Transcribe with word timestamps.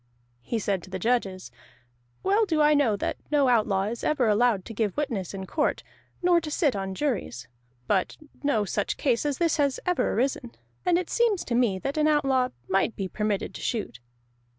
He 0.41 0.57
said 0.57 0.81
to 0.81 0.89
the 0.89 0.97
judges: 0.97 1.51
"Well 2.23 2.45
do 2.47 2.59
I 2.59 2.73
know 2.73 2.95
that 2.95 3.17
no 3.29 3.47
outlaw 3.47 3.83
is 3.83 4.03
ever 4.03 4.27
allowed 4.27 4.65
to 4.65 4.73
give 4.73 4.97
witness 4.97 5.31
in 5.31 5.45
court, 5.45 5.83
nor 6.23 6.41
to 6.41 6.49
sit 6.49 6.75
on 6.75 6.95
juries. 6.95 7.47
But 7.85 8.17
no 8.41 8.65
such 8.65 8.97
case 8.97 9.27
as 9.27 9.37
this 9.37 9.57
has 9.57 9.79
ever 9.85 10.13
arisen, 10.13 10.53
and 10.87 10.97
it 10.97 11.11
seems 11.11 11.45
to 11.45 11.53
me 11.53 11.77
that 11.77 11.97
an 11.97 12.07
outlaw 12.07 12.49
might 12.67 12.95
be 12.95 13.07
permitted 13.07 13.53
to 13.53 13.61
shoot." 13.61 13.99